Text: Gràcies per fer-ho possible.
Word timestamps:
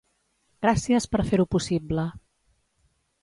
Gràcies 0.65 1.05
per 1.11 1.21
fer-ho 1.27 1.45
possible. 1.55 2.05